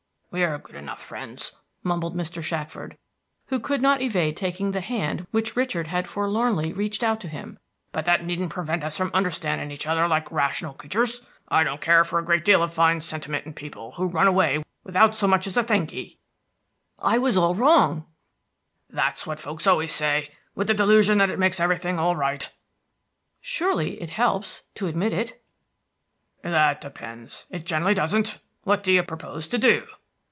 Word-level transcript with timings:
"We 0.33 0.45
are 0.45 0.59
good 0.59 0.75
enough 0.77 1.01
friends," 1.01 1.51
mumbled 1.83 2.15
Mr. 2.15 2.41
Shackford, 2.41 2.97
who 3.47 3.59
could 3.59 3.81
not 3.81 4.01
evade 4.01 4.37
taking 4.37 4.71
the 4.71 4.79
hand 4.79 5.27
which 5.31 5.57
Richard 5.57 5.87
had 5.87 6.07
forlornly 6.07 6.71
reached 6.71 7.03
out 7.03 7.19
to 7.19 7.27
him, 7.27 7.59
"but 7.91 8.05
that 8.05 8.23
needn't 8.23 8.49
prevent 8.51 8.81
us 8.81 9.01
understanding 9.01 9.71
each 9.71 9.85
other 9.85 10.07
like 10.07 10.31
rational 10.31 10.73
creatures. 10.73 11.19
I 11.49 11.65
don't 11.65 11.81
care 11.81 12.05
for 12.05 12.17
a 12.17 12.23
great 12.23 12.45
deal 12.45 12.63
of 12.63 12.73
fine 12.73 13.01
sentiment 13.01 13.45
in 13.45 13.53
people 13.53 13.91
who 13.97 14.07
run 14.07 14.25
away 14.27 14.63
without 14.85 15.17
so 15.17 15.27
much 15.27 15.47
as 15.47 15.55
thank 15.55 15.91
you." 15.91 16.11
"I 16.97 17.17
was 17.17 17.35
all 17.35 17.53
wrong!" 17.53 18.05
"That's 18.89 19.27
what 19.27 19.37
folks 19.37 19.67
always 19.67 19.91
say, 19.91 20.29
with 20.55 20.67
the 20.67 20.73
delusion 20.73 21.17
that 21.17 21.29
it 21.29 21.39
makes 21.39 21.59
everything 21.59 21.99
all 21.99 22.15
right." 22.15 22.49
"Surely 23.41 24.01
it 24.01 24.11
help, 24.11 24.45
to 24.75 24.87
admit 24.87 25.11
it." 25.11 25.43
"That 26.41 26.79
depends; 26.79 27.47
it 27.49 27.65
generally 27.65 27.95
doesn't. 27.95 28.37
What 28.63 28.81
do 28.81 28.93
you 28.93 29.03
propose 29.03 29.49
to 29.49 29.57
do?" 29.57 29.85